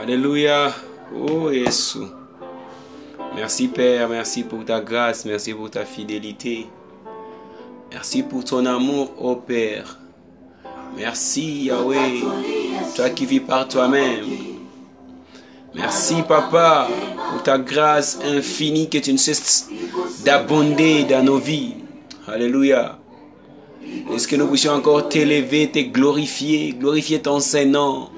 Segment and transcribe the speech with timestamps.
[0.00, 0.72] Alléluia.
[1.12, 2.06] Oh Jésus.
[3.34, 6.66] Merci Père, merci pour ta grâce, merci pour ta fidélité.
[7.92, 9.98] Merci pour ton amour, oh Père.
[10.96, 12.22] Merci Yahweh,
[12.94, 14.24] toi qui vis par toi-même.
[15.74, 16.88] Merci Papa
[17.30, 19.68] pour ta grâce infinie que tu ne cesses
[20.24, 21.74] d'abonder dans nos vies.
[22.26, 22.98] Alléluia.
[24.12, 28.08] Est-ce que nous puissions encore t'élever, te glorifier, glorifier ton Saint-Nom?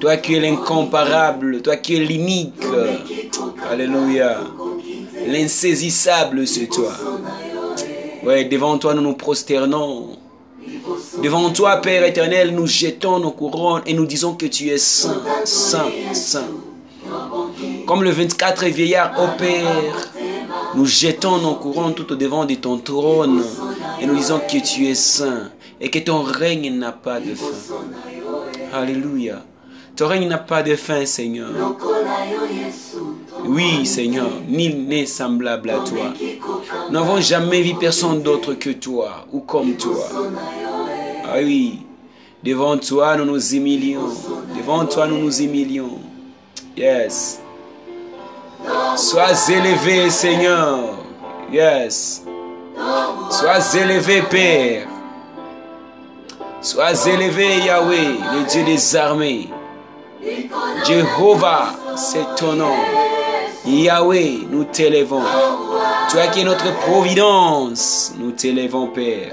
[0.00, 2.64] Toi qui es l'incomparable, toi qui es l'unique.
[3.70, 4.40] Alléluia.
[5.26, 6.92] L'insaisissable, c'est toi.
[8.24, 10.16] Ouais, devant toi, nous nous prosternons.
[11.22, 15.22] Devant toi, Père éternel, nous jetons nos couronnes et nous disons que tu es saint,
[15.44, 16.48] saint, saint.
[17.86, 20.12] Comme le 24 vieillard, ô Père,
[20.74, 23.42] nous jetons nos couronnes tout au devant de ton trône
[24.00, 27.46] et nous disons que tu es saint et que ton règne n'a pas de fin.
[28.72, 29.42] Alléluia.
[30.00, 31.50] Ton règne n'a pas de fin, Seigneur.
[33.44, 36.14] Oui, Seigneur, nul n'est semblable à toi.
[36.86, 40.06] Nous n'avons jamais vu personne d'autre que toi ou comme toi.
[41.26, 41.80] Ah oui,
[42.42, 44.08] devant toi, nous nous humilions.
[44.56, 45.98] Devant toi, nous nous humilions.
[46.74, 47.42] Yes.
[48.96, 50.94] Sois élevé, Seigneur.
[51.52, 52.24] Yes.
[53.28, 54.88] Sois élevé, Père.
[56.62, 59.50] Sois élevé, Yahweh, le Dieu des armées.
[60.86, 62.74] Jéhovah, c'est ton nom.
[63.66, 65.22] Yahweh, nous t'élevons.
[66.10, 69.32] Toi qui es notre providence, nous t'élevons, Père.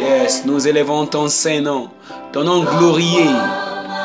[0.00, 1.88] Yes, nous élevons ton Saint-Nom,
[2.32, 3.30] ton nom glorieux.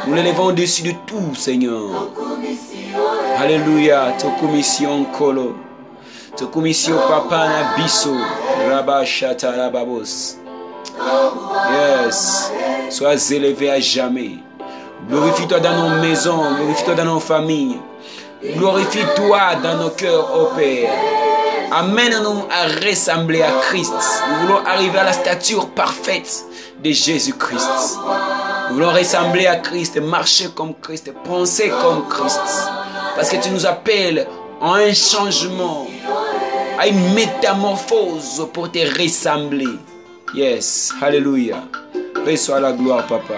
[0.08, 2.10] Nous l'élevons au-dessus de tout, Seigneur.
[3.38, 5.56] Alléluia, ta commission kolo.
[6.36, 8.16] Ta commission papa na biso.
[8.70, 10.38] Rabashata rababos.
[11.72, 12.52] Yes,
[12.90, 14.40] sois élevé à jamais.
[15.08, 17.80] Glorifie-toi dans nos maisons, glorifie-toi dans nos familles.
[18.44, 20.92] Glorifie-toi dans nos cœurs, ô Père.
[21.72, 23.94] Amène-nous à ressembler à Christ.
[23.94, 26.46] Nous voulons arriver à la stature parfaite
[26.84, 28.00] de Jésus-Christ.
[28.70, 32.42] Nous voulons ressembler à Christ, marcher comme Christ, penser comme Christ.
[33.16, 34.28] Parce que tu nous appelles
[34.62, 35.88] à un changement,
[36.80, 39.78] à une métamorphose pour te ressembler.
[40.34, 41.64] Yes, Alléluia.
[42.26, 43.36] Reçois la gloire, Papa.